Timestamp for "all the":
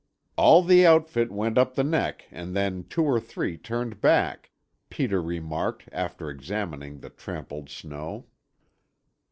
0.35-0.83